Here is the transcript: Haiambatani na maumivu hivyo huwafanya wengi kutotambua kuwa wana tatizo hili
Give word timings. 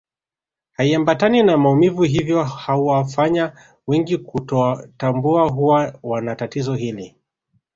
Haiambatani 0.71 1.43
na 1.43 1.57
maumivu 1.57 2.03
hivyo 2.03 2.43
huwafanya 2.67 3.53
wengi 3.87 4.17
kutotambua 4.17 5.53
kuwa 5.53 5.99
wana 6.03 6.35
tatizo 6.35 6.75
hili 6.75 7.15